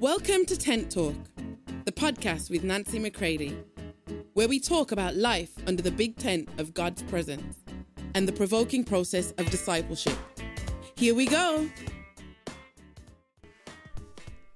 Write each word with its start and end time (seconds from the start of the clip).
Welcome 0.00 0.44
to 0.46 0.56
Tent 0.56 0.92
Talk, 0.92 1.16
the 1.84 1.90
podcast 1.90 2.50
with 2.50 2.62
Nancy 2.62 3.00
McCready, 3.00 3.58
where 4.34 4.46
we 4.46 4.60
talk 4.60 4.92
about 4.92 5.16
life 5.16 5.50
under 5.66 5.82
the 5.82 5.90
big 5.90 6.16
tent 6.16 6.48
of 6.58 6.72
God's 6.72 7.02
presence 7.02 7.56
and 8.14 8.28
the 8.28 8.32
provoking 8.32 8.84
process 8.84 9.32
of 9.38 9.50
discipleship. 9.50 10.16
Here 10.94 11.16
we 11.16 11.26
go. 11.26 11.68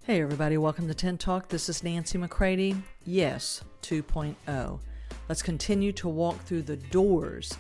Hey, 0.04 0.22
everybody, 0.22 0.58
welcome 0.58 0.86
to 0.86 0.94
Tent 0.94 1.18
Talk. 1.18 1.48
This 1.48 1.68
is 1.68 1.82
Nancy 1.82 2.18
McCready. 2.18 2.76
Yes, 3.04 3.64
2.0. 3.82 4.78
Let's 5.28 5.42
continue 5.42 5.90
to 5.90 6.08
walk 6.08 6.38
through 6.42 6.62
the 6.62 6.76
doors 6.76 7.52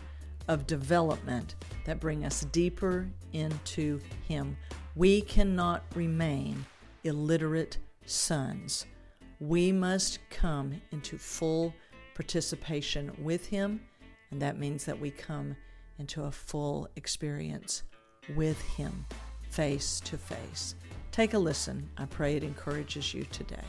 of 0.46 0.68
development 0.68 1.56
that 1.84 1.98
bring 1.98 2.24
us 2.24 2.42
deeper 2.52 3.10
into 3.32 4.00
Him. 4.28 4.56
We 4.94 5.22
cannot 5.22 5.82
remain 5.96 6.64
illiterate 7.04 7.78
sons. 8.06 8.86
We 9.40 9.72
must 9.72 10.18
come 10.30 10.80
into 10.90 11.18
full 11.18 11.74
participation 12.14 13.12
with 13.18 13.46
Him, 13.46 13.80
and 14.30 14.40
that 14.40 14.58
means 14.58 14.84
that 14.84 14.98
we 14.98 15.10
come 15.10 15.56
into 15.98 16.24
a 16.24 16.30
full 16.30 16.88
experience 16.96 17.82
with 18.36 18.60
Him 18.62 19.04
face 19.50 20.00
to 20.00 20.16
face. 20.16 20.74
Take 21.10 21.34
a 21.34 21.38
listen. 21.38 21.88
I 21.98 22.06
pray 22.06 22.36
it 22.36 22.44
encourages 22.44 23.12
you 23.12 23.24
today. 23.24 23.64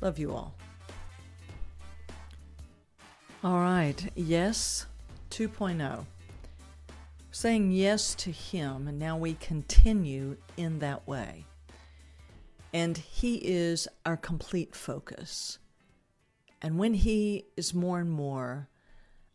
Love 0.00 0.18
you 0.18 0.32
all. 0.32 0.54
All 3.44 3.60
right. 3.60 4.10
Yes 4.16 4.86
2.0. 5.30 6.04
Saying 7.30 7.70
yes 7.70 8.14
to 8.16 8.32
Him, 8.32 8.88
and 8.88 8.98
now 8.98 9.16
we 9.16 9.34
continue 9.34 10.36
in 10.56 10.80
that 10.80 11.06
way. 11.06 11.46
And 12.72 12.96
He 12.96 13.36
is 13.36 13.88
our 14.06 14.16
complete 14.16 14.74
focus. 14.74 15.58
And 16.62 16.78
when 16.78 16.94
He 16.94 17.46
is 17.56 17.74
more 17.74 18.00
and 18.00 18.10
more 18.10 18.68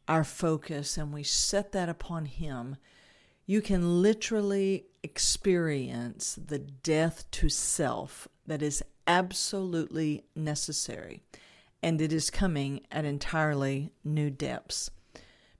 our 0.07 0.23
focus 0.23 0.97
and 0.97 1.11
we 1.13 1.23
set 1.23 1.71
that 1.71 1.89
upon 1.89 2.25
Him, 2.25 2.77
you 3.45 3.61
can 3.61 4.01
literally 4.01 4.85
experience 5.03 6.37
the 6.43 6.59
death 6.59 7.29
to 7.31 7.49
self 7.49 8.27
that 8.47 8.61
is 8.61 8.83
absolutely 9.07 10.25
necessary. 10.35 11.21
And 11.83 12.01
it 12.01 12.11
is 12.11 12.31
coming 12.31 12.81
at 12.91 13.05
entirely 13.05 13.91
new 14.03 14.29
depths. 14.29 14.89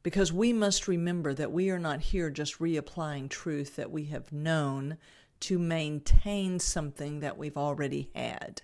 Because 0.02 0.32
we 0.32 0.54
must 0.54 0.88
remember 0.88 1.34
that 1.34 1.52
we 1.52 1.70
are 1.70 1.80
not 1.80 2.00
here 2.00 2.30
just 2.30 2.60
reapplying 2.60 3.30
truth 3.30 3.76
that 3.76 3.92
we 3.92 4.06
have 4.06 4.32
known 4.32 4.98
to 5.42 5.60
maintain 5.60 6.60
something 6.60 7.20
that 7.20 7.38
we've 7.38 7.58
already 7.58 8.10
had. 8.16 8.62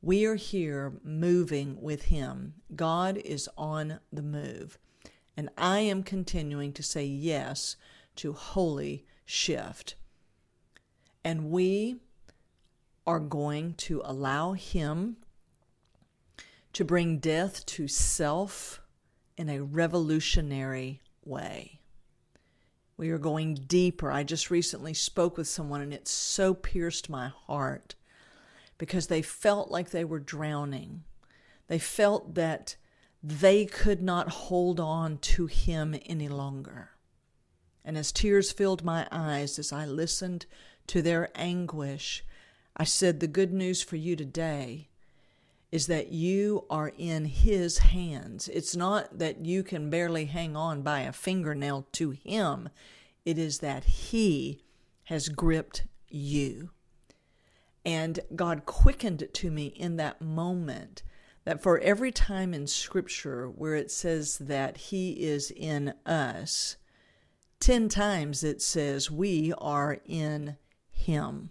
We 0.00 0.24
are 0.24 0.34
here 0.34 0.94
moving 1.04 1.80
with 1.80 2.04
Him. 2.04 2.54
God 2.74 3.16
is 3.18 3.48
on 3.56 4.00
the 4.12 4.22
move. 4.22 4.78
And 5.36 5.48
I 5.56 5.80
am 5.80 6.02
continuing 6.02 6.72
to 6.74 6.82
say 6.82 7.04
yes 7.04 7.76
to 8.16 8.32
holy 8.32 9.06
shift. 9.24 9.94
And 11.24 11.50
we 11.50 11.96
are 13.06 13.20
going 13.20 13.74
to 13.74 14.02
allow 14.04 14.52
Him 14.52 15.18
to 16.72 16.84
bring 16.84 17.18
death 17.18 17.64
to 17.66 17.86
self 17.86 18.80
in 19.36 19.48
a 19.48 19.62
revolutionary 19.62 21.00
way. 21.24 21.81
We 23.02 23.10
are 23.10 23.18
going 23.18 23.54
deeper. 23.54 24.12
I 24.12 24.22
just 24.22 24.48
recently 24.48 24.94
spoke 24.94 25.36
with 25.36 25.48
someone 25.48 25.80
and 25.80 25.92
it 25.92 26.06
so 26.06 26.54
pierced 26.54 27.10
my 27.10 27.32
heart 27.46 27.96
because 28.78 29.08
they 29.08 29.22
felt 29.22 29.72
like 29.72 29.90
they 29.90 30.04
were 30.04 30.20
drowning. 30.20 31.02
They 31.66 31.80
felt 31.80 32.36
that 32.36 32.76
they 33.20 33.66
could 33.66 34.02
not 34.02 34.28
hold 34.28 34.78
on 34.78 35.18
to 35.18 35.46
him 35.46 35.96
any 36.06 36.28
longer. 36.28 36.90
And 37.84 37.98
as 37.98 38.12
tears 38.12 38.52
filled 38.52 38.84
my 38.84 39.08
eyes 39.10 39.58
as 39.58 39.72
I 39.72 39.84
listened 39.84 40.46
to 40.86 41.02
their 41.02 41.28
anguish, 41.34 42.24
I 42.76 42.84
said, 42.84 43.18
The 43.18 43.26
good 43.26 43.52
news 43.52 43.82
for 43.82 43.96
you 43.96 44.14
today 44.14 44.90
is 45.72 45.86
that 45.86 46.12
you 46.12 46.66
are 46.68 46.92
in 46.98 47.24
His 47.24 47.78
hands. 47.78 48.48
It's 48.48 48.76
not 48.76 49.18
that 49.18 49.44
you 49.44 49.62
can 49.62 49.88
barely 49.88 50.26
hang 50.26 50.54
on 50.54 50.82
by 50.82 51.00
a 51.00 51.12
fingernail 51.12 51.86
to 51.92 52.10
Him, 52.10 52.68
it 53.24 53.38
is 53.38 53.58
that 53.58 53.84
He 53.84 54.60
has 55.04 55.30
gripped 55.30 55.84
you. 56.08 56.70
And 57.84 58.20
God 58.36 58.64
quickened 58.66 59.22
it 59.22 59.34
to 59.34 59.50
me 59.50 59.66
in 59.66 59.96
that 59.96 60.20
moment 60.20 61.02
that 61.44 61.62
for 61.62 61.78
every 61.80 62.12
time 62.12 62.54
in 62.54 62.66
Scripture 62.66 63.48
where 63.48 63.74
it 63.74 63.90
says 63.90 64.38
that 64.38 64.76
He 64.76 65.24
is 65.24 65.50
in 65.50 65.94
us, 66.06 66.76
10 67.60 67.88
times 67.88 68.44
it 68.44 68.60
says 68.60 69.10
we 69.10 69.52
are 69.58 69.98
in 70.04 70.56
Him. 70.90 71.50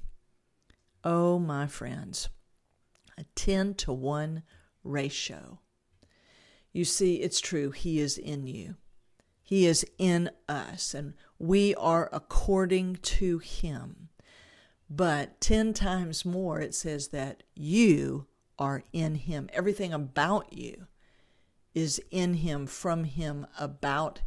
Oh, 1.03 1.39
my 1.39 1.67
friends, 1.67 2.29
a 3.21 3.25
10 3.35 3.75
to 3.75 3.93
1 3.93 4.43
ratio. 4.83 5.59
You 6.73 6.85
see, 6.85 7.15
it's 7.15 7.39
true, 7.39 7.71
He 7.71 7.99
is 7.99 8.17
in 8.17 8.47
you. 8.47 8.75
He 9.43 9.65
is 9.65 9.85
in 9.97 10.29
us, 10.49 10.93
and 10.93 11.13
we 11.37 11.75
are 11.75 12.09
according 12.11 12.95
to 12.97 13.39
Him. 13.39 14.09
But 14.89 15.39
10 15.41 15.73
times 15.73 16.25
more, 16.25 16.59
it 16.59 16.73
says 16.73 17.09
that 17.09 17.43
you 17.55 18.27
are 18.57 18.83
in 18.91 19.15
Him. 19.15 19.49
Everything 19.53 19.93
about 19.93 20.53
you 20.53 20.88
is 21.73 22.01
in 22.11 22.35
Him, 22.35 22.65
from 22.65 23.03
Him, 23.03 23.45
about 23.59 24.21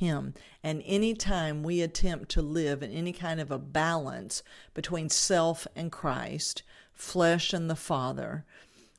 him. 0.00 0.34
And 0.62 0.82
anytime 0.86 1.62
we 1.62 1.82
attempt 1.82 2.30
to 2.30 2.42
live 2.42 2.82
in 2.82 2.90
any 2.90 3.12
kind 3.12 3.38
of 3.38 3.50
a 3.50 3.58
balance 3.58 4.42
between 4.74 5.10
self 5.10 5.66
and 5.76 5.92
Christ, 5.92 6.62
flesh 6.92 7.52
and 7.52 7.68
the 7.68 7.76
Father, 7.76 8.46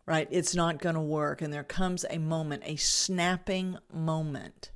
right, 0.06 0.28
it's 0.32 0.56
not 0.56 0.80
going 0.80 0.96
to 0.96 1.02
work. 1.02 1.42
And 1.42 1.52
there 1.52 1.64
comes 1.64 2.06
a 2.10 2.20
moment, 2.20 2.62
a 2.66 2.76
snapping 2.76 3.78
moment. 3.92 4.72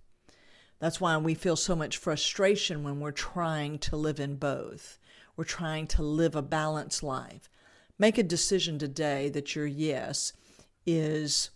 That's 0.80 1.00
why 1.00 1.16
we 1.18 1.36
feel 1.36 1.56
so 1.56 1.76
much 1.76 1.98
frustration 1.98 2.84
when 2.84 3.00
we're 3.00 3.12
trying 3.12 3.78
to 3.80 3.96
live 3.96 4.20
in 4.20 4.36
both. 4.36 4.98
We're 5.38 5.44
trying 5.44 5.88
to 5.88 6.02
live 6.02 6.36
a 6.36 6.42
balanced 6.42 7.04
life. 7.04 7.50
Make 8.00 8.18
a 8.18 8.24
decision 8.24 8.80
today 8.80 9.30
that 9.30 9.56
your 9.56 9.68
yes 9.68 10.34
is 10.88 11.52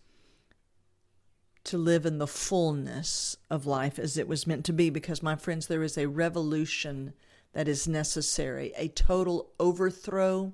to 1.66 1.78
live 1.78 2.06
in 2.06 2.18
the 2.18 2.28
fullness 2.28 3.38
of 3.50 3.66
life 3.66 4.00
as 4.00 4.18
it 4.18 4.28
was 4.28 4.48
meant 4.48 4.66
to 4.66 4.74
be. 4.74 4.90
Because, 4.90 5.22
my 5.22 5.36
friends, 5.36 5.68
there 5.68 5.84
is 5.84 5.98
a 5.98 6.08
revolution 6.08 7.14
that 7.54 7.68
is 7.68 7.88
necessary, 7.88 8.74
a 8.78 8.88
total 8.88 9.52
overthrow 9.60 10.54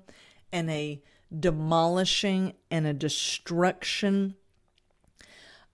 and 0.52 0.70
a 0.70 1.02
demolishing 1.38 2.54
and 2.70 2.86
a 2.86 2.92
destruction 2.92 4.34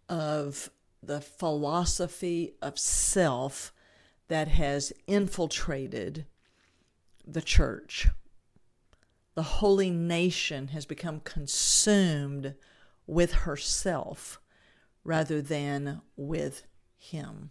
of 0.08 0.70
the 1.02 1.20
philosophy 1.20 2.54
of 2.60 2.78
self 2.78 3.72
that 4.28 4.48
has 4.48 4.92
infiltrated 5.06 6.26
the 7.26 7.42
church. 7.42 8.08
The 9.34 9.42
holy 9.42 9.90
nation 9.90 10.68
has 10.68 10.84
become 10.84 11.20
consumed 11.20 12.54
with 13.06 13.32
herself 13.32 14.41
rather 15.04 15.42
than 15.42 16.00
with 16.16 16.64
Him. 16.96 17.50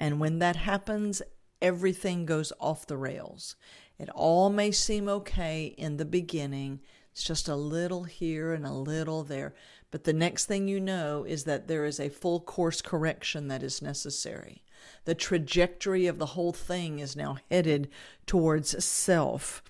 And 0.00 0.20
when 0.20 0.38
that 0.40 0.56
happens, 0.56 1.22
everything 1.60 2.26
goes 2.26 2.52
off 2.60 2.86
the 2.86 2.96
rails. 2.96 3.56
It 3.98 4.10
all 4.10 4.50
may 4.50 4.70
seem 4.70 5.08
okay 5.08 5.74
in 5.78 5.96
the 5.96 6.04
beginning. 6.04 6.80
It's 7.12 7.22
just 7.22 7.48
a 7.48 7.56
little 7.56 8.04
here 8.04 8.52
and 8.52 8.66
a 8.66 8.72
little 8.72 9.22
there. 9.22 9.54
But 9.90 10.04
the 10.04 10.12
next 10.12 10.46
thing 10.46 10.66
you 10.66 10.80
know 10.80 11.24
is 11.24 11.44
that 11.44 11.68
there 11.68 11.84
is 11.84 12.00
a 12.00 12.08
full 12.08 12.40
course 12.40 12.82
correction 12.82 13.48
that 13.48 13.62
is 13.62 13.80
necessary. 13.80 14.64
The 15.04 15.14
trajectory 15.14 16.06
of 16.06 16.18
the 16.18 16.26
whole 16.26 16.52
thing 16.52 16.98
is 16.98 17.14
now 17.14 17.38
headed 17.50 17.88
towards 18.26 18.84
self. 18.84 19.62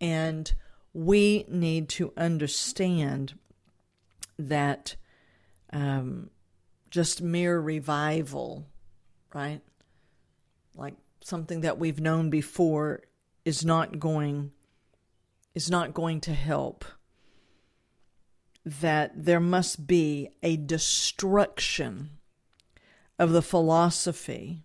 And 0.00 0.52
we 0.92 1.44
need 1.48 1.88
to 1.90 2.12
understand 2.16 3.38
that 4.38 4.96
um, 5.72 6.30
just 6.90 7.22
mere 7.22 7.58
revival, 7.58 8.66
right? 9.34 9.60
Like 10.74 10.94
something 11.20 11.60
that 11.62 11.78
we've 11.78 12.00
known 12.00 12.30
before 12.30 13.02
is 13.44 13.64
not 13.64 13.98
going 13.98 14.52
is 15.54 15.70
not 15.70 15.94
going 15.94 16.20
to 16.20 16.34
help 16.34 16.84
that 18.64 19.24
there 19.24 19.40
must 19.40 19.86
be 19.86 20.28
a 20.42 20.56
destruction 20.56 22.10
of 23.18 23.32
the 23.32 23.42
philosophy 23.42 24.62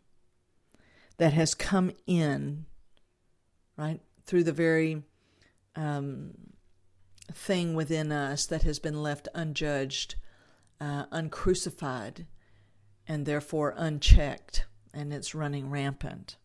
that 1.17 1.33
has 1.33 1.55
come 1.55 1.91
in 2.05 2.65
right 3.77 4.01
through 4.25 4.43
the 4.43 4.51
very 4.51 5.03
um, 5.75 6.31
thing 7.31 7.73
within 7.73 8.11
us 8.11 8.45
that 8.45 8.63
has 8.63 8.79
been 8.79 9.01
left 9.01 9.27
unjudged, 9.33 10.15
uh, 10.83 11.05
uncrucified, 11.13 12.25
and 13.07 13.25
therefore 13.25 13.73
unchecked, 13.77 14.65
and 14.93 15.13
it's 15.13 15.33
running 15.33 15.69
rampant. 15.69 16.35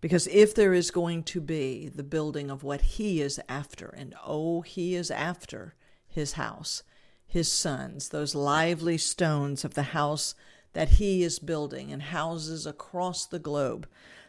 Because 0.00 0.26
if 0.28 0.54
there 0.54 0.72
is 0.72 0.90
going 0.90 1.24
to 1.24 1.42
be 1.42 1.90
the 1.94 2.02
building 2.02 2.50
of 2.50 2.62
what 2.62 2.80
he 2.80 3.20
is 3.20 3.38
after, 3.50 3.88
and 3.88 4.14
oh, 4.24 4.62
he 4.62 4.94
is 4.94 5.10
after 5.10 5.74
his 6.08 6.32
house, 6.32 6.82
his 7.26 7.52
sons, 7.52 8.08
those 8.08 8.34
lively 8.34 8.96
stones 8.96 9.62
of 9.62 9.74
the 9.74 9.82
house 9.82 10.34
that 10.72 10.90
he 10.92 11.22
is 11.22 11.38
building, 11.38 11.92
and 11.92 12.02
houses 12.04 12.66
across 12.66 13.26
the 13.26 13.38
globe 13.38 13.86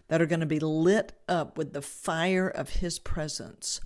that 0.10 0.22
are 0.22 0.26
going 0.26 0.42
to 0.42 0.46
be 0.46 0.60
lit 0.60 1.14
up 1.30 1.58
with 1.58 1.72
the 1.72 1.82
fire 1.82 2.50
of 2.50 2.70
his 2.70 3.00
presence. 3.00 3.80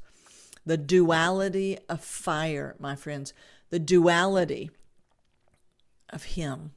The 0.66 0.78
duality 0.78 1.78
of 1.88 2.04
fire, 2.04 2.76
my 2.80 2.96
friends, 2.96 3.32
the 3.70 3.78
duality 3.78 4.72
of 6.10 6.24
him 6.24 6.72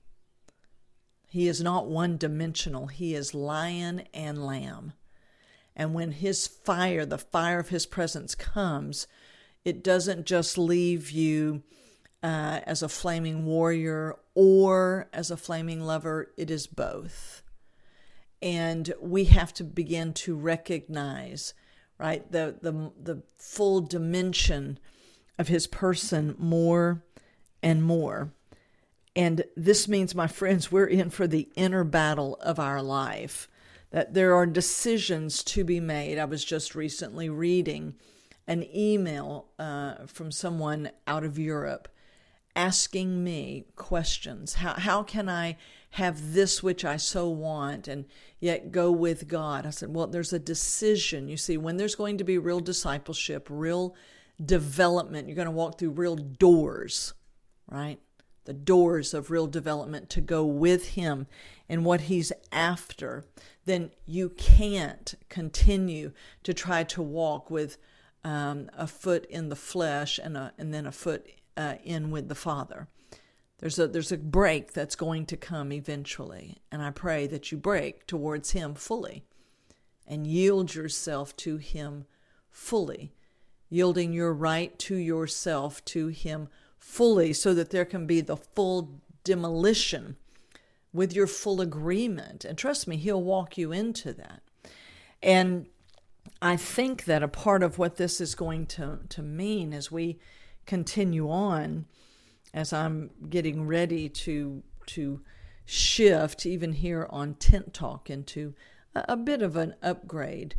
he 1.29 1.47
is 1.47 1.61
not 1.61 1.87
one 1.87 2.17
dimensional. 2.17 2.87
He 2.87 3.15
is 3.15 3.35
lion 3.35 4.05
and 4.15 4.45
lamb. 4.45 4.95
And 5.77 5.95
when 5.95 6.13
his 6.13 6.47
fire, 6.47 7.05
the 7.05 7.19
fire 7.19 7.61
of 7.61 7.69
his 7.69 7.87
presence 7.87 8.35
comes, 8.35 9.07
it 9.65 9.85
doesn't 9.85 10.27
just 10.27 10.57
leave 10.57 11.11
you 11.11 11.63
uh, 12.23 12.61
as 12.65 12.83
a 12.83 12.89
flaming 12.89 13.45
warrior 13.45 14.17
or 14.35 15.09
as 15.13 15.31
a 15.31 15.37
flaming 15.37 15.83
lover, 15.83 16.33
it 16.37 16.51
is 16.51 16.67
both. 16.67 17.43
And 18.41 18.93
we 19.01 19.25
have 19.25 19.53
to 19.55 19.65
begin 19.65 20.15
to 20.15 20.35
recognize, 20.35 21.53
right, 21.99 22.31
the, 22.33 22.57
the, 22.63 22.91
the 23.01 23.23
full 23.37 23.83
dimension 23.83 24.79
of 25.39 25.49
his 25.49 25.67
person 25.67 26.35
more 26.39 27.05
and 27.63 27.85
more. 27.85 28.33
And 29.17 29.45
this 29.57 29.89
means, 29.89 30.15
my 30.15 30.27
friends, 30.27 30.71
we're 30.71 30.87
in 30.87 31.11
for 31.11 31.27
the 31.27 31.49
inner 31.57 31.85
battle 31.85 32.37
of 32.41 32.59
our 32.59 32.83
life, 32.83 33.49
that 33.91 34.15
there 34.15 34.35
are 34.35 34.47
decisions 34.47 35.43
to 35.45 35.65
be 35.65 35.81
made. 35.81 36.19
I 36.19 36.25
was 36.27 36.45
just 36.45 36.75
recently 36.75 37.29
reading 37.29 37.95
an 38.47 38.65
email 38.75 39.49
uh, 39.59 40.07
from 40.07 40.31
someone 40.31 40.91
out 41.07 41.25
of 41.25 41.39
Europe 41.39 41.89
asking 42.59 43.23
me 43.23 43.67
questions. 43.77 44.55
How, 44.55 44.75
how 44.75 45.03
can 45.05 45.29
I 45.29 45.57
have 45.91 46.33
this 46.33 46.61
which 46.63 46.85
I 46.85 46.97
so 46.97 47.29
want 47.29 47.87
and 47.87 48.05
yet 48.41 48.73
go 48.73 48.91
with 48.91 49.29
God? 49.29 49.65
I 49.65 49.71
said, 49.71 49.95
well, 49.95 50.09
there's 50.09 50.33
a 50.33 50.41
decision. 50.41 51.29
You 51.29 51.37
see, 51.37 51.57
when 51.57 51.77
there's 51.77 51.95
going 51.95 52.19
to 52.19 52.25
be 52.25 52.37
real 52.37 52.61
discipleship, 52.61 53.47
real 53.49 53.95
development, 54.45 55.29
you're 55.29 55.37
going 55.37 55.47
to 55.47 55.53
walk 55.53 55.79
through 55.79 55.91
real 55.91 56.17
doors, 56.17 57.15
right? 57.71 58.01
The 58.49 58.55
doors 58.55 59.13
of 59.13 59.31
real 59.31 59.47
development 59.47 60.09
to 60.09 60.23
go 60.23 60.43
with 60.43 60.93
him 60.93 61.27
and 61.69 61.85
what 61.85 62.01
he's 62.01 62.33
after, 62.51 63.27
then 63.67 63.91
you 64.07 64.31
can't 64.31 65.15
continue 65.29 66.13
to 66.43 66.55
try 66.55 66.83
to 66.83 67.03
walk 67.03 67.51
with 67.51 67.77
um, 68.25 68.71
a 68.73 68.87
foot 68.87 69.27
in 69.27 69.51
the 69.51 69.55
flesh 69.55 70.19
and, 70.19 70.35
a, 70.35 70.55
and 70.57 70.73
then 70.73 70.87
a 70.87 70.93
foot 70.93 71.27
uh, 71.59 71.75
in 71.85 72.11
with 72.11 72.31
the 72.31 72.35
Father. 72.35 72.89
There's 73.59 73.79
a, 73.79 73.87
there's 73.87 74.13
a 74.13 74.17
break 74.17 74.73
that's 74.73 74.97
going 74.97 75.27
to 75.27 75.37
come 75.37 75.71
eventually, 75.71 76.57
and 76.73 76.81
I 76.81 76.91
pray 76.91 77.27
that 77.27 77.53
you 77.53 77.59
break 77.59 78.07
towards 78.07 78.53
Him 78.53 78.75
fully 78.75 79.25
and 80.07 80.27
yield 80.27 80.75
yourself 80.75 81.37
to 81.37 81.59
Him 81.59 82.07
fully, 82.49 83.13
yielding 83.69 84.15
your 84.15 84.33
right 84.33 84.79
to 84.79 84.97
yourself 84.97 85.85
to 85.85 86.07
Him 86.07 86.49
fully 86.79 87.33
so 87.33 87.55
that 87.55 87.71
there 87.71 87.85
can 87.85 88.07
be 88.07 88.21
the 88.21 88.37
full 88.37 88.91
demolition 89.25 90.17
with 90.93 91.13
your 91.13 91.27
full 91.27 91.61
agreement. 91.61 92.45
And 92.45 92.57
trust 92.57 92.89
me, 92.89 92.97
He'll 92.97 93.23
walk 93.23 93.59
you 93.59 93.73
into 93.73 94.13
that. 94.15 94.43
And 95.23 95.67
I 96.41 96.57
think 96.57 97.05
that 97.05 97.23
a 97.23 97.29
part 97.29 97.63
of 97.63 97.79
what 97.79 97.97
this 97.97 98.21
is 98.21 98.35
going 98.35 98.67
to, 98.67 99.01
to 99.09 99.23
mean 99.23 99.73
as 99.73 99.91
we 99.91 100.19
continue 100.67 101.31
on, 101.31 101.87
as 102.55 102.73
I'm 102.73 103.11
getting 103.29 103.67
ready 103.67 104.09
to 104.09 104.63
to 104.87 105.21
shift, 105.67 106.47
even 106.47 106.73
here 106.73 107.07
on 107.11 107.35
Tent 107.35 107.75
Talk, 107.75 108.09
into 108.09 108.55
a, 108.95 109.05
a 109.11 109.17
bit 109.17 109.43
of 109.43 109.57
an 109.57 109.75
upgrade 109.83 110.55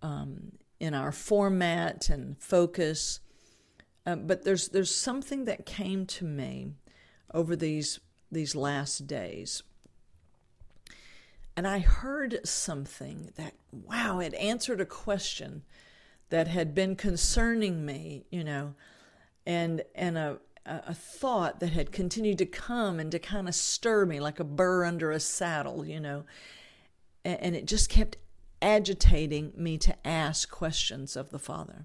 um, 0.00 0.52
in 0.78 0.94
our 0.94 1.10
format 1.10 2.08
and 2.08 2.40
focus 2.40 3.20
uh, 4.08 4.16
but 4.16 4.42
there's 4.42 4.68
there's 4.68 4.94
something 4.94 5.44
that 5.44 5.66
came 5.66 6.06
to 6.06 6.24
me 6.24 6.72
over 7.34 7.54
these 7.54 8.00
these 8.32 8.56
last 8.56 9.06
days. 9.06 9.62
And 11.54 11.66
I 11.66 11.80
heard 11.80 12.40
something 12.42 13.32
that 13.36 13.52
wow, 13.70 14.18
it 14.20 14.32
answered 14.34 14.80
a 14.80 14.86
question 14.86 15.62
that 16.30 16.48
had 16.48 16.74
been 16.74 16.96
concerning 16.96 17.84
me, 17.84 18.24
you 18.30 18.42
know, 18.44 18.74
and 19.44 19.82
and 19.94 20.16
a 20.16 20.38
a 20.64 20.94
thought 20.94 21.60
that 21.60 21.72
had 21.72 21.92
continued 21.92 22.38
to 22.38 22.46
come 22.46 22.98
and 22.98 23.12
to 23.12 23.18
kind 23.18 23.46
of 23.46 23.54
stir 23.54 24.06
me 24.06 24.20
like 24.20 24.40
a 24.40 24.44
burr 24.44 24.86
under 24.86 25.10
a 25.10 25.20
saddle, 25.20 25.84
you 25.84 26.00
know. 26.00 26.24
And 27.26 27.54
it 27.54 27.66
just 27.66 27.90
kept 27.90 28.16
agitating 28.62 29.52
me 29.54 29.76
to 29.78 29.94
ask 30.06 30.50
questions 30.50 31.14
of 31.14 31.28
the 31.28 31.38
Father 31.38 31.84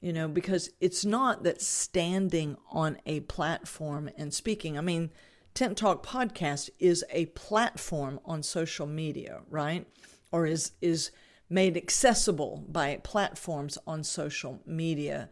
you 0.00 0.12
know, 0.12 0.28
because 0.28 0.70
it's 0.80 1.04
not 1.04 1.42
that 1.42 1.60
standing 1.60 2.56
on 2.70 2.98
a 3.06 3.20
platform 3.20 4.10
and 4.16 4.32
speaking. 4.32 4.78
I 4.78 4.80
mean, 4.80 5.10
Tent 5.54 5.76
Talk 5.76 6.06
podcast 6.06 6.70
is 6.78 7.04
a 7.10 7.26
platform 7.26 8.20
on 8.24 8.42
social 8.42 8.86
media, 8.86 9.40
right? 9.50 9.86
Or 10.30 10.46
is 10.46 10.72
is 10.80 11.10
made 11.50 11.76
accessible 11.76 12.64
by 12.68 13.00
platforms 13.02 13.78
on 13.86 14.04
social 14.04 14.60
media. 14.66 15.30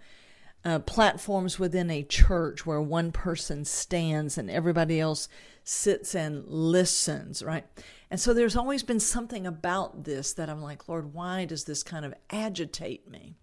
Uh, 0.65 0.81
platforms 0.81 1.61
within 1.61 1.91
a 1.91 2.03
church 2.03 2.67
where 2.67 2.81
one 2.81 3.13
person 3.13 3.65
stands 3.65 4.37
and 4.37 4.51
everybody 4.51 4.99
else 4.99 5.29
sits 5.63 6.13
and 6.13 6.45
listens, 6.49 7.41
right? 7.41 7.65
And 8.11 8.19
so 8.19 8.35
there's 8.35 8.57
always 8.57 8.83
been 8.83 8.99
something 8.99 9.47
about 9.47 10.03
this 10.03 10.33
that 10.33 10.51
I'm 10.51 10.63
like, 10.63 10.89
Lord, 10.89 11.15
why 11.15 11.45
does 11.45 11.65
this 11.65 11.85
kind 11.85 12.05
of 12.05 12.15
agitate 12.31 13.09
me? 13.09 13.37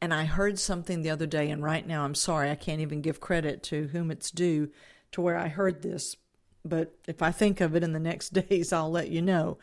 And 0.00 0.12
I 0.12 0.24
heard 0.24 0.58
something 0.58 1.02
the 1.02 1.10
other 1.10 1.26
day, 1.26 1.50
and 1.50 1.62
right 1.62 1.86
now 1.86 2.04
I'm 2.04 2.14
sorry, 2.14 2.50
I 2.50 2.54
can't 2.54 2.80
even 2.80 3.00
give 3.00 3.20
credit 3.20 3.62
to 3.64 3.88
whom 3.88 4.10
it's 4.10 4.30
due 4.30 4.70
to 5.12 5.20
where 5.20 5.36
I 5.36 5.48
heard 5.48 5.82
this, 5.82 6.16
but 6.64 6.94
if 7.06 7.22
I 7.22 7.30
think 7.30 7.60
of 7.60 7.74
it 7.74 7.82
in 7.82 7.92
the 7.92 8.00
next 8.00 8.30
days, 8.48 8.72
I'll 8.72 8.90
let 8.90 9.08
you 9.08 9.22
know. 9.22 9.58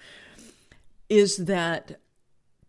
Is 1.09 1.37
that 1.37 1.99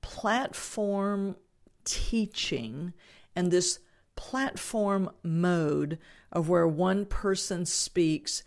platform 0.02 1.36
teaching 1.84 2.92
and 3.34 3.50
this 3.50 3.78
platform 4.16 5.10
mode 5.22 5.98
of 6.30 6.48
where 6.48 6.68
one 6.68 7.06
person 7.06 7.64
speaks 7.64 8.42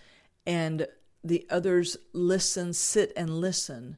and 0.45 0.87
the 1.23 1.45
others 1.49 1.97
listen, 2.13 2.73
sit 2.73 3.11
and 3.17 3.29
listen, 3.29 3.97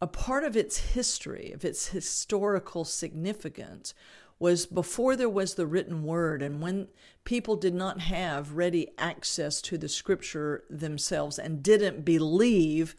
a 0.00 0.06
part 0.06 0.44
of 0.44 0.56
its 0.56 0.78
history, 0.78 1.52
of 1.52 1.64
its 1.64 1.88
historical 1.88 2.84
significance, 2.84 3.94
was 4.40 4.66
before 4.66 5.14
there 5.14 5.28
was 5.28 5.54
the 5.54 5.66
written 5.66 6.02
word 6.02 6.42
and 6.42 6.60
when 6.60 6.88
people 7.24 7.54
did 7.54 7.74
not 7.74 8.00
have 8.00 8.54
ready 8.54 8.88
access 8.98 9.60
to 9.60 9.78
the 9.78 9.88
scripture 9.88 10.64
themselves 10.68 11.38
and 11.38 11.62
didn't 11.62 12.04
believe 12.04 12.96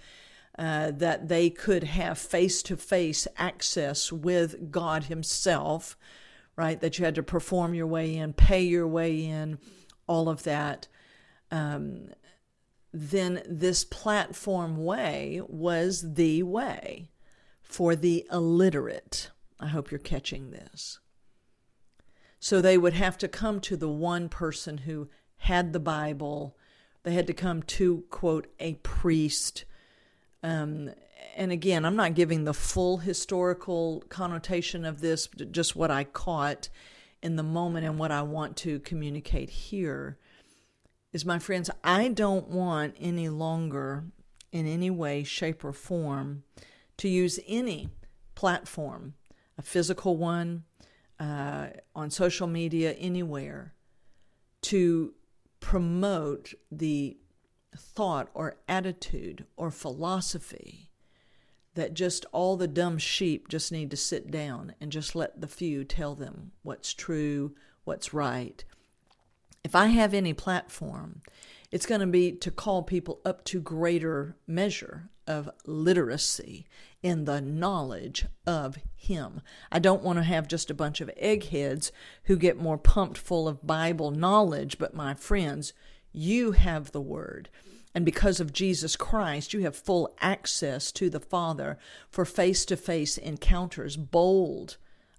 uh, 0.57 0.91
that 0.91 1.27
they 1.27 1.49
could 1.49 1.83
have 1.83 2.17
face 2.17 2.61
to 2.61 2.77
face 2.77 3.27
access 3.37 4.11
with 4.11 4.69
God 4.71 5.05
Himself, 5.05 5.97
right? 6.55 6.79
That 6.79 6.99
you 6.99 7.05
had 7.05 7.15
to 7.15 7.23
perform 7.23 7.73
your 7.73 7.87
way 7.87 8.15
in, 8.15 8.33
pay 8.33 8.61
your 8.61 8.87
way 8.87 9.25
in, 9.25 9.57
all 10.07 10.29
of 10.29 10.43
that. 10.43 10.87
Um, 11.49 12.09
then 12.93 13.41
this 13.47 13.83
platform 13.83 14.77
way 14.83 15.41
was 15.47 16.13
the 16.13 16.43
way 16.43 17.09
for 17.63 17.95
the 17.95 18.27
illiterate. 18.31 19.31
I 19.59 19.67
hope 19.67 19.89
you're 19.89 19.99
catching 19.99 20.51
this. 20.51 20.99
So 22.43 22.59
they 22.59 22.75
would 22.75 22.93
have 22.93 23.19
to 23.19 23.27
come 23.27 23.61
to 23.61 23.77
the 23.77 23.87
one 23.87 24.27
person 24.27 24.79
who 24.79 25.07
had 25.37 25.73
the 25.73 25.79
Bible. 25.79 26.57
They 27.03 27.13
had 27.13 27.27
to 27.27 27.35
come 27.35 27.61
to, 27.61 28.03
quote, 28.09 28.47
a 28.59 28.73
priest. 28.81 29.63
Um, 30.41 30.89
and 31.37 31.51
again, 31.51 31.85
I'm 31.85 31.95
not 31.95 32.15
giving 32.15 32.43
the 32.43 32.53
full 32.53 32.97
historical 32.97 34.03
connotation 34.09 34.85
of 34.85 35.01
this, 35.01 35.29
just 35.51 35.75
what 35.75 35.91
I 35.91 36.03
caught 36.03 36.69
in 37.21 37.35
the 37.35 37.43
moment 37.43 37.85
and 37.85 37.99
what 37.99 38.11
I 38.11 38.23
want 38.23 38.57
to 38.57 38.79
communicate 38.79 39.51
here 39.51 40.17
is 41.13 41.23
my 41.23 41.37
friends, 41.37 41.69
I 41.83 42.07
don't 42.07 42.47
want 42.47 42.95
any 42.99 43.29
longer, 43.29 44.05
in 44.51 44.65
any 44.65 44.89
way, 44.89 45.23
shape, 45.23 45.63
or 45.63 45.73
form, 45.73 46.41
to 46.97 47.07
use 47.07 47.39
any 47.47 47.89
platform, 48.33 49.13
a 49.59 49.61
physical 49.61 50.17
one, 50.17 50.63
uh, 51.21 51.67
on 51.95 52.09
social 52.09 52.47
media, 52.47 52.93
anywhere, 52.93 53.75
to 54.63 55.13
promote 55.59 56.55
the 56.71 57.15
thought 57.77 58.29
or 58.33 58.57
attitude 58.67 59.45
or 59.55 59.69
philosophy 59.69 60.89
that 61.75 61.93
just 61.93 62.25
all 62.31 62.57
the 62.57 62.67
dumb 62.67 62.97
sheep 62.97 63.47
just 63.47 63.71
need 63.71 63.91
to 63.91 63.97
sit 63.97 64.31
down 64.31 64.73
and 64.81 64.91
just 64.91 65.15
let 65.15 65.39
the 65.39 65.47
few 65.47 65.83
tell 65.83 66.15
them 66.15 66.53
what's 66.63 66.91
true, 66.91 67.53
what's 67.83 68.15
right. 68.15 68.65
If 69.63 69.75
I 69.75 69.87
have 69.87 70.15
any 70.15 70.33
platform, 70.33 71.21
it's 71.69 71.85
going 71.85 72.01
to 72.01 72.07
be 72.07 72.31
to 72.31 72.49
call 72.49 72.81
people 72.81 73.21
up 73.23 73.45
to 73.45 73.61
greater 73.61 74.35
measure 74.47 75.10
of 75.27 75.49
literacy 75.65 76.65
in 77.03 77.25
the 77.25 77.41
knowledge 77.41 78.25
of 78.45 78.77
Him. 78.95 79.41
I 79.71 79.79
don't 79.79 80.03
want 80.03 80.17
to 80.19 80.23
have 80.23 80.47
just 80.47 80.69
a 80.69 80.75
bunch 80.75 81.01
of 81.01 81.11
eggheads 81.17 81.91
who 82.25 82.37
get 82.37 82.57
more 82.57 82.77
pumped 82.77 83.17
full 83.17 83.47
of 83.47 83.65
Bible 83.65 84.11
knowledge, 84.11 84.77
but 84.77 84.93
my 84.93 85.13
friends, 85.13 85.73
you 86.11 86.51
have 86.51 86.91
the 86.91 87.01
Word. 87.01 87.49
And 87.93 88.05
because 88.05 88.39
of 88.39 88.53
Jesus 88.53 88.95
Christ, 88.95 89.53
you 89.53 89.61
have 89.61 89.75
full 89.75 90.15
access 90.21 90.91
to 90.93 91.09
the 91.09 91.19
Father 91.19 91.77
for 92.09 92.23
face 92.23 92.63
to 92.65 92.77
face 92.77 93.17
encounters, 93.17 93.97
bold, 93.97 94.77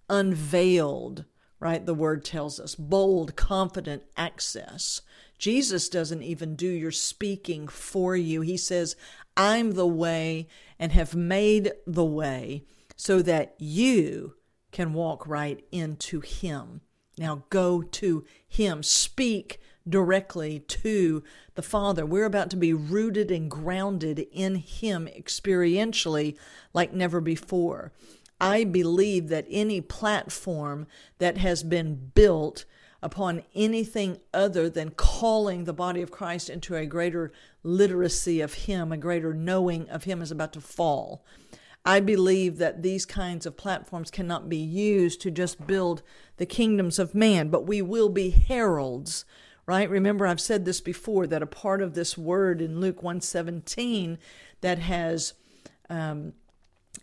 unveiled, 0.09 1.25
right? 1.63 1.87
The 1.87 1.95
word 1.95 2.25
tells 2.25 2.59
us 2.59 2.75
bold, 2.75 3.37
confident 3.37 4.03
access. 4.17 5.01
Jesus 5.39 5.89
doesn't 5.89 6.25
even 6.25 6.57
do 6.57 6.67
your 6.67 6.91
speaking 6.91 7.69
for 7.69 8.17
you. 8.17 8.41
He 8.41 8.57
says, 8.57 8.97
I'm 9.37 9.73
the 9.73 9.87
way 9.87 10.49
and 10.81 10.91
have 10.91 11.15
made 11.15 11.71
the 11.87 12.05
way 12.05 12.65
so 12.97 13.23
that 13.23 13.55
you 13.59 14.35
can 14.73 14.93
walk 14.93 15.25
right 15.29 15.65
into 15.71 16.19
Him. 16.19 16.81
Now 17.17 17.45
go 17.49 17.81
to 17.81 18.25
Him. 18.49 18.83
Speak 18.83 19.61
directly 19.89 20.59
to 20.59 21.23
the 21.55 21.63
Father. 21.63 22.05
We're 22.05 22.25
about 22.25 22.51
to 22.51 22.57
be 22.57 22.73
rooted 22.73 23.31
and 23.31 23.49
grounded 23.49 24.27
in 24.33 24.57
Him 24.57 25.09
experientially 25.17 26.37
like 26.75 26.93
never 26.93 27.21
before. 27.21 27.93
I 28.43 28.65
believe 28.65 29.29
that 29.29 29.47
any 29.49 29.81
platform 29.81 30.89
that 31.19 31.39
has 31.39 31.63
been 31.63 32.11
built 32.13 32.65
upon 33.01 33.45
anything 33.55 34.19
other 34.35 34.69
than 34.69 34.91
calling 34.91 35.63
the 35.63 35.73
body 35.73 36.03
of 36.03 36.11
Christ 36.11 36.51
into 36.51 36.75
a 36.75 36.85
greater 36.85 37.33
literacy 37.63 38.41
of 38.41 38.55
Him, 38.55 38.91
a 38.91 38.97
greater 38.97 39.33
knowing 39.33 39.89
of 39.89 40.05
Him, 40.05 40.21
is 40.21 40.33
about 40.33 40.53
to 40.55 40.61
fall. 40.61 41.25
I 41.85 42.01
believe 42.01 42.59
that 42.59 42.83
these 42.83 43.07
kinds 43.07 43.47
of 43.47 43.57
platforms 43.57 44.11
cannot 44.11 44.49
be 44.49 44.57
used 44.57 45.21
to 45.21 45.31
just 45.31 45.65
build 45.65 46.03
the 46.37 46.47
kingdoms 46.47 46.99
of 46.99 47.15
man, 47.15 47.49
but 47.49 47.67
we 47.67 47.81
will 47.81 48.09
be 48.09 48.31
heralds 48.31 49.25
right? 49.65 49.89
Remember, 49.89 50.27
I've 50.27 50.41
said 50.41 50.65
this 50.65 50.81
before 50.81 51.29
that 51.29 51.41
a 51.41 51.47
part 51.47 51.83
of 51.83 51.95
this 51.95 52.19
word 52.19 52.61
in 52.61 52.81
Luke 52.81 53.01
117 53.01 54.19
that 54.61 54.81
has 54.81 55.35
um, 55.89 56.33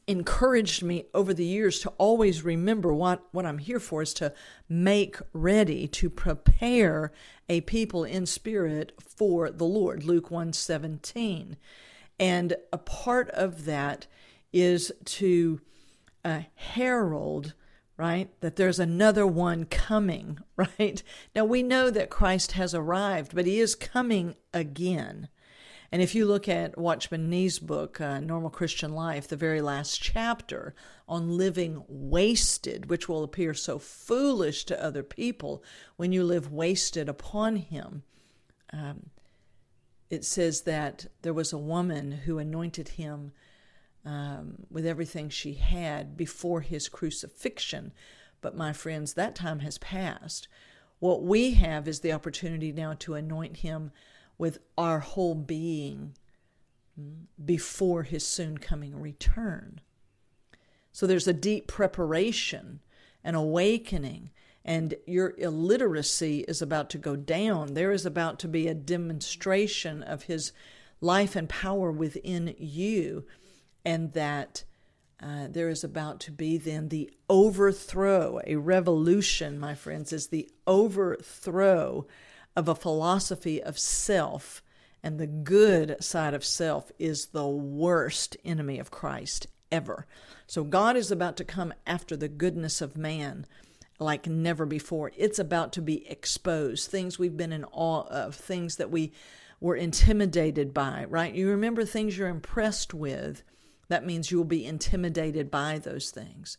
encouraged 0.09 0.81
me 0.81 1.05
over 1.13 1.35
the 1.35 1.45
years 1.45 1.79
to 1.79 1.89
always 1.99 2.43
remember 2.43 2.91
what, 2.91 3.23
what 3.31 3.45
I'm 3.45 3.59
here 3.59 3.79
for 3.79 4.01
is 4.01 4.11
to 4.15 4.33
make 4.67 5.17
ready, 5.33 5.87
to 5.87 6.09
prepare 6.09 7.11
a 7.47 7.61
people 7.61 8.03
in 8.03 8.25
spirit 8.25 8.91
for 8.99 9.51
the 9.51 9.65
Lord, 9.65 10.03
Luke 10.03 10.31
117. 10.31 11.57
And 12.19 12.55
a 12.73 12.77
part 12.79 13.29
of 13.29 13.65
that 13.65 14.07
is 14.51 14.91
to 15.05 15.61
uh, 16.25 16.41
herald 16.55 17.53
right? 17.95 18.29
That 18.39 18.55
there's 18.55 18.79
another 18.79 19.27
one 19.27 19.65
coming, 19.65 20.39
right? 20.55 21.03
Now 21.35 21.43
we 21.43 21.61
know 21.61 21.89
that 21.89 22.09
Christ 22.09 22.53
has 22.53 22.73
arrived, 22.73 23.35
but 23.35 23.45
he 23.45 23.59
is 23.59 23.75
coming 23.75 24.35
again. 24.53 25.27
And 25.91 26.01
if 26.01 26.13
you 26.13 26.25
look 26.25 26.47
at 26.47 26.77
Watchman 26.77 27.29
Nee's 27.29 27.57
book, 27.57 27.99
uh, 27.99 28.19
Normal 28.19 28.51
Christian 28.51 28.93
Life, 28.93 29.27
the 29.27 29.35
very 29.35 29.61
last 29.61 30.01
chapter 30.01 30.75
on 31.07 31.35
living 31.35 31.83
wasted, 31.87 32.89
which 32.89 33.09
will 33.09 33.23
appear 33.23 33.53
so 33.55 33.79
foolish 33.79 34.65
to 34.65 34.83
other 34.83 35.01
people 35.01 35.63
when 35.95 36.11
you 36.11 36.23
live 36.23 36.51
wasted 36.51 37.09
upon 37.09 37.55
him, 37.55 38.03
um, 38.71 39.09
it 40.11 40.23
says 40.23 40.61
that 40.61 41.07
there 41.23 41.33
was 41.33 41.53
a 41.53 41.57
woman 41.57 42.11
who 42.11 42.37
anointed 42.37 42.89
him 42.89 43.31
um, 44.05 44.65
with 44.69 44.85
everything 44.85 45.29
she 45.29 45.53
had 45.53 46.15
before 46.15 46.61
his 46.61 46.87
crucifixion. 46.87 47.93
But, 48.41 48.55
my 48.55 48.73
friends, 48.73 49.13
that 49.13 49.35
time 49.35 49.59
has 49.59 49.77
passed. 49.79 50.47
What 50.99 51.23
we 51.23 51.51
have 51.51 51.87
is 51.87 51.99
the 51.99 52.13
opportunity 52.13 52.71
now 52.71 52.93
to 52.99 53.15
anoint 53.15 53.57
him 53.57 53.91
with 54.39 54.57
our 54.75 54.99
whole 54.99 55.35
being 55.35 56.15
mm, 56.99 57.25
before 57.45 58.01
his 58.01 58.25
soon 58.25 58.57
coming 58.57 58.99
return. 58.99 59.81
So 60.91 61.05
there's 61.05 61.27
a 61.27 61.33
deep 61.33 61.67
preparation, 61.67 62.79
an 63.23 63.35
awakening, 63.35 64.31
and 64.65 64.95
your 65.05 65.35
illiteracy 65.37 66.39
is 66.47 66.61
about 66.61 66.89
to 66.91 66.97
go 66.97 67.15
down. 67.15 67.75
There 67.75 67.91
is 67.91 68.05
about 68.05 68.39
to 68.39 68.47
be 68.47 68.67
a 68.67 68.73
demonstration 68.73 70.01
of 70.01 70.23
his 70.23 70.51
life 71.01 71.35
and 71.35 71.47
power 71.47 71.91
within 71.91 72.55
you 72.57 73.25
and 73.85 74.13
that 74.13 74.63
uh, 75.21 75.47
there 75.49 75.69
is 75.69 75.83
about 75.83 76.19
to 76.21 76.31
be 76.31 76.57
then 76.57 76.89
the 76.89 77.11
overthrow, 77.29 78.39
a 78.47 78.55
revolution, 78.55 79.59
my 79.59 79.75
friends, 79.75 80.13
is 80.13 80.27
the 80.27 80.49
overthrow 80.65 82.07
of 82.59 82.67
a 82.67 82.75
philosophy 82.75 83.63
of 83.63 83.79
self. 83.79 84.61
And 85.01 85.17
the 85.17 85.27
good 85.27 86.03
side 86.03 86.33
of 86.33 86.43
self 86.43 86.91
is 86.99 87.27
the 87.27 87.47
worst 87.47 88.35
enemy 88.43 88.79
of 88.79 88.91
Christ 88.91 89.47
ever. 89.71 90.05
So 90.45 90.65
God 90.65 90.97
is 90.97 91.09
about 91.09 91.37
to 91.37 91.45
come 91.45 91.73
after 91.87 92.17
the 92.17 92.27
goodness 92.27 92.81
of 92.81 92.97
man 92.97 93.45
like 93.97 94.27
never 94.27 94.65
before. 94.65 95.11
It's 95.15 95.39
about 95.39 95.71
to 95.73 95.81
be 95.81 96.05
exposed, 96.09 96.91
things 96.91 97.17
we've 97.17 97.37
been 97.37 97.53
in 97.53 97.63
awe 97.71 98.03
of, 98.09 98.35
things 98.35 98.75
that 98.75 98.91
we 98.91 99.13
were 99.61 99.77
intimidated 99.77 100.73
by, 100.73 101.05
right? 101.07 101.33
You 101.33 101.49
remember 101.49 101.85
things 101.85 102.17
you're 102.17 102.27
impressed 102.27 102.93
with 102.93 103.43
that 103.87 104.05
means 104.05 104.31
you 104.31 104.37
will 104.37 104.45
be 104.45 104.65
intimidated 104.65 105.49
by 105.49 105.79
those 105.79 106.11
things. 106.11 106.57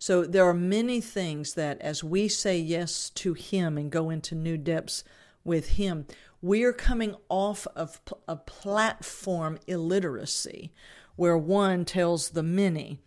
So 0.00 0.24
there 0.24 0.46
are 0.46 0.54
many 0.54 1.00
things 1.00 1.54
that 1.54 1.80
as 1.80 2.04
we 2.04 2.26
say 2.28 2.58
yes 2.58 3.10
to 3.10 3.34
Him 3.34 3.76
and 3.76 3.90
go 3.90 4.10
into 4.10 4.34
new 4.34 4.56
depths 4.56 5.04
with 5.48 5.70
Him, 5.70 6.06
we 6.40 6.62
are 6.62 6.72
coming 6.72 7.16
off 7.28 7.66
of 7.74 8.00
a 8.28 8.36
platform 8.36 9.58
illiteracy 9.66 10.72
where 11.16 11.36
one 11.36 11.84
tells 11.84 12.30
the 12.30 12.44
many, 12.44 13.00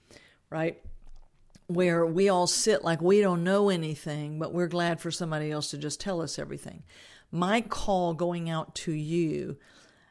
right? 0.50 0.84
Where 1.68 2.06
we 2.06 2.28
all 2.28 2.48
sit 2.48 2.84
like 2.84 3.02
we 3.02 3.22
don't 3.22 3.46
know 3.46 3.70
anything, 3.70 4.38
but 4.38 4.54
we're 4.54 4.68
glad 4.68 5.00
for 5.00 5.12
somebody 5.12 5.50
else 5.50 5.70
to 5.70 5.78
just 5.78 6.02
tell 6.02 6.22
us 6.22 6.38
everything. 6.38 6.84
My 7.32 7.62
call 7.62 8.14
going 8.14 8.50
out 8.50 8.76
to 8.76 8.92
you 8.92 9.56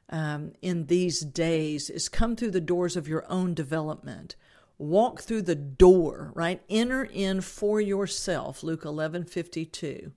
um, 0.08 0.52
in 0.62 0.86
these 0.86 1.20
days 1.20 1.90
is 1.90 2.08
come 2.08 2.36
through 2.36 2.52
the 2.52 2.60
doors 2.60 2.96
of 2.96 3.06
your 3.06 3.26
own 3.28 3.52
development. 3.52 4.36
Walk 4.78 5.20
through 5.20 5.42
the 5.42 5.54
door, 5.54 6.32
right? 6.34 6.62
Enter 6.70 7.04
in 7.04 7.42
for 7.42 7.82
yourself, 7.82 8.62
Luke 8.62 8.86
11 8.86 9.26
52. 9.26 10.12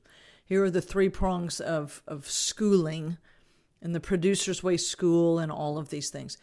Here 0.54 0.64
are 0.64 0.70
the 0.70 0.82
three 0.84 1.10
prongs 1.10 1.60
of, 1.60 2.04
of 2.08 2.30
schooling 2.30 3.18
and 3.82 3.96
the 3.96 4.00
producer's 4.00 4.62
way 4.62 4.78
school 4.78 5.40
and 5.40 5.52
all 5.52 5.80
of 5.80 5.90
these 5.90 6.12
things. 6.12 6.38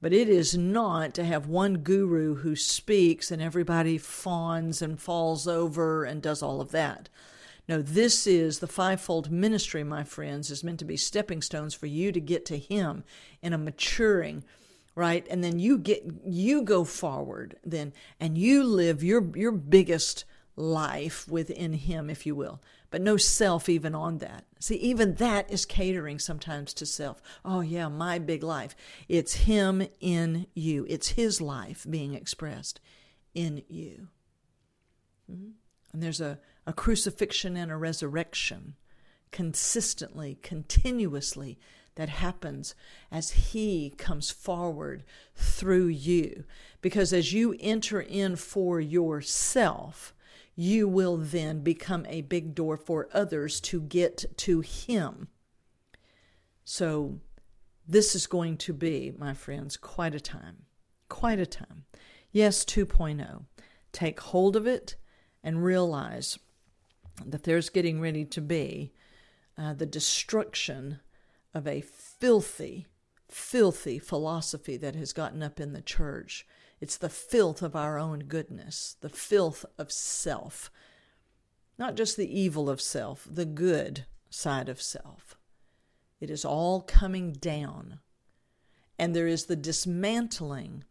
But 0.00 0.12
it 0.12 0.28
is 0.28 0.58
not 0.58 1.14
to 1.14 1.24
have 1.24 1.46
one 1.46 1.74
guru 1.74 2.34
who 2.34 2.56
speaks 2.56 3.30
and 3.30 3.40
everybody 3.40 3.98
fawns 3.98 4.82
and 4.82 5.00
falls 5.00 5.46
over 5.46 6.02
and 6.02 6.20
does 6.20 6.42
all 6.42 6.60
of 6.60 6.72
that. 6.72 7.08
No, 7.68 7.80
this 7.80 8.26
is 8.26 8.58
the 8.58 8.66
fivefold 8.66 9.30
ministry, 9.30 9.84
my 9.84 10.02
friends, 10.02 10.50
is 10.50 10.64
meant 10.64 10.80
to 10.80 10.84
be 10.84 10.96
stepping 10.96 11.40
stones 11.40 11.72
for 11.72 11.86
you 11.86 12.10
to 12.10 12.20
get 12.20 12.44
to 12.46 12.58
Him 12.58 13.04
in 13.42 13.52
a 13.52 13.58
maturing, 13.58 14.42
right? 14.96 15.24
And 15.30 15.44
then 15.44 15.60
you 15.60 15.78
get 15.78 16.04
you 16.26 16.62
go 16.62 16.82
forward 16.82 17.58
then 17.62 17.92
and 18.18 18.36
you 18.36 18.64
live 18.64 19.04
your 19.04 19.24
your 19.36 19.52
biggest 19.52 20.24
life 20.56 21.28
within 21.28 21.74
Him, 21.74 22.10
if 22.10 22.26
you 22.26 22.34
will. 22.34 22.60
But 22.92 23.02
no 23.02 23.16
self 23.16 23.68
even 23.68 23.96
on 23.96 24.18
that. 24.18 24.44
See, 24.60 24.76
even 24.76 25.16
that 25.16 25.50
is 25.50 25.66
catering 25.66 26.20
sometimes 26.20 26.72
to 26.74 26.86
self. 26.86 27.20
Oh, 27.44 27.60
yeah, 27.60 27.88
my 27.88 28.20
big 28.20 28.44
life. 28.44 28.76
It's 29.08 29.34
Him 29.34 29.88
in 30.00 30.46
you, 30.54 30.86
it's 30.88 31.08
His 31.08 31.40
life 31.40 31.84
being 31.90 32.14
expressed 32.14 32.80
in 33.34 33.64
you. 33.68 34.06
Mm-hmm. 35.28 35.50
And 35.92 36.02
there's 36.02 36.20
a 36.20 36.38
a 36.66 36.72
crucifixion 36.72 37.56
and 37.56 37.70
a 37.70 37.76
resurrection 37.76 38.74
consistently, 39.30 40.38
continuously 40.42 41.58
that 41.94 42.08
happens 42.08 42.74
as 43.10 43.30
He 43.30 43.90
comes 43.96 44.30
forward 44.30 45.04
through 45.34 45.88
you. 45.88 46.44
Because 46.80 47.12
as 47.12 47.32
you 47.32 47.56
enter 47.60 48.00
in 48.00 48.36
for 48.36 48.80
yourself, 48.80 50.14
you 50.54 50.86
will 50.86 51.16
then 51.16 51.60
become 51.60 52.06
a 52.08 52.22
big 52.22 52.54
door 52.54 52.76
for 52.76 53.08
others 53.12 53.60
to 53.60 53.80
get 53.80 54.24
to 54.36 54.60
Him. 54.60 55.28
So, 56.64 57.20
this 57.86 58.14
is 58.14 58.26
going 58.26 58.58
to 58.58 58.72
be, 58.72 59.12
my 59.18 59.34
friends, 59.34 59.76
quite 59.76 60.14
a 60.14 60.20
time. 60.20 60.64
Quite 61.08 61.40
a 61.40 61.46
time. 61.46 61.84
Yes, 62.30 62.64
2.0. 62.64 63.44
Take 63.92 64.20
hold 64.20 64.56
of 64.56 64.66
it 64.66 64.96
and 65.42 65.64
realize 65.64 66.38
that 67.26 67.42
there's 67.42 67.68
getting 67.68 68.00
ready 68.00 68.24
to 68.24 68.40
be 68.40 68.92
uh, 69.58 69.74
the 69.74 69.86
destruction 69.86 71.00
of 71.54 71.66
a 71.66 71.82
filthy, 71.82 72.86
filthy 73.28 73.98
philosophy 73.98 74.76
that 74.76 74.94
has 74.94 75.12
gotten 75.12 75.42
up 75.42 75.60
in 75.60 75.72
the 75.72 75.82
church. 75.82 76.46
It's 76.82 76.96
the 76.96 77.08
filth 77.08 77.62
of 77.62 77.76
our 77.76 77.96
own 77.96 78.24
goodness, 78.24 78.96
the 79.02 79.08
filth 79.08 79.64
of 79.78 79.92
self. 79.92 80.68
Not 81.78 81.94
just 81.94 82.16
the 82.16 82.40
evil 82.40 82.68
of 82.68 82.80
self, 82.80 83.24
the 83.30 83.44
good 83.44 84.04
side 84.30 84.68
of 84.68 84.82
self. 84.82 85.36
It 86.18 86.28
is 86.28 86.44
all 86.44 86.80
coming 86.80 87.34
down. 87.34 88.00
And 88.98 89.14
there 89.14 89.28
is 89.28 89.44
the 89.44 89.54
dismantling 89.54 90.82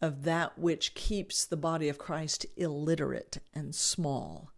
of 0.00 0.22
that 0.22 0.58
which 0.58 0.94
keeps 0.94 1.44
the 1.44 1.54
body 1.54 1.90
of 1.90 1.98
Christ 1.98 2.46
illiterate 2.56 3.42
and 3.52 3.74
small. 3.74 4.52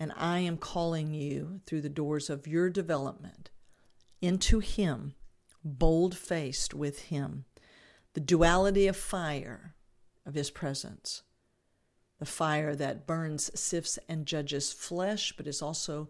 And 0.00 0.14
I 0.16 0.38
am 0.38 0.56
calling 0.56 1.12
you 1.12 1.60
through 1.66 1.82
the 1.82 1.90
doors 1.90 2.30
of 2.30 2.46
your 2.46 2.70
development 2.70 3.50
into 4.22 4.60
Him, 4.60 5.14
bold 5.62 6.16
faced 6.16 6.72
with 6.72 7.00
Him, 7.02 7.44
the 8.14 8.20
duality 8.20 8.86
of 8.86 8.96
fire 8.96 9.74
of 10.24 10.34
His 10.34 10.50
presence, 10.50 11.22
the 12.18 12.26
fire 12.26 12.74
that 12.74 13.06
burns, 13.06 13.50
sifts, 13.58 13.98
and 14.08 14.24
judges 14.24 14.72
flesh, 14.72 15.34
but 15.36 15.46
is 15.46 15.60
also 15.60 16.08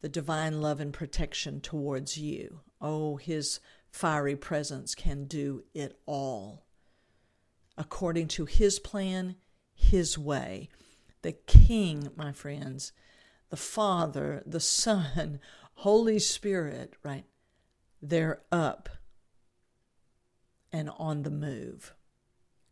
the 0.00 0.08
divine 0.08 0.60
love 0.60 0.80
and 0.80 0.92
protection 0.92 1.60
towards 1.60 2.18
you. 2.18 2.60
Oh, 2.80 3.16
His 3.16 3.60
fiery 3.90 4.36
presence 4.36 4.94
can 4.94 5.24
do 5.24 5.64
it 5.72 5.98
all. 6.04 6.66
According 7.78 8.28
to 8.28 8.44
His 8.44 8.78
plan, 8.78 9.36
His 9.74 10.18
way. 10.18 10.68
The 11.22 11.32
King, 11.32 12.10
my 12.16 12.32
friends, 12.32 12.92
the 13.48 13.56
Father, 13.56 14.42
the 14.44 14.60
Son, 14.60 15.40
Holy 15.76 16.18
Spirit, 16.18 16.94
right? 17.02 17.24
They're 18.02 18.42
up 18.52 18.90
and 20.74 20.90
on 20.98 21.22
the 21.22 21.30
move. 21.30 21.94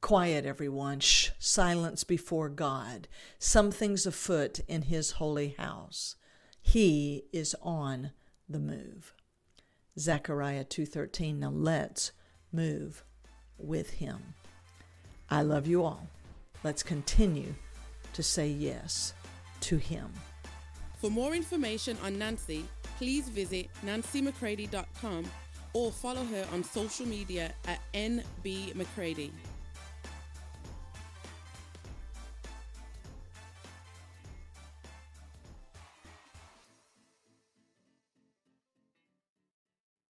Quiet, 0.01 0.45
everyone. 0.45 0.99
Shh, 0.99 1.31
silence 1.39 2.03
before 2.03 2.49
God. 2.49 3.07
Something's 3.39 4.05
afoot 4.07 4.59
in 4.67 4.83
His 4.83 5.13
holy 5.13 5.51
house. 5.57 6.17
He 6.61 7.27
is 7.33 7.55
on 7.63 8.11
the 8.49 8.59
move. 8.59 9.15
Zechariah 9.97 10.65
2:13. 10.65 11.39
Now 11.39 11.51
let's 11.51 12.11
move 12.51 13.05
with 13.57 13.91
him. 13.91 14.35
I 15.31 15.43
love 15.43 15.69
you 15.69 15.85
all. 15.85 16.09
Let's 16.65 16.83
continue 16.83 17.55
to 18.15 18.23
say 18.23 18.49
yes 18.49 19.15
to 19.61 19.77
him. 19.77 20.13
For 20.99 21.09
more 21.09 21.37
information 21.37 21.97
on 22.03 22.19
Nancy, 22.19 22.65
please 22.99 23.29
visit 23.29 23.69
nancymccready.com 23.85 25.31
or 25.75 25.91
follow 25.91 26.25
her 26.25 26.47
on 26.53 26.65
social 26.65 27.07
media 27.07 27.53
at 27.67 27.81
nbmccready. 27.95 29.31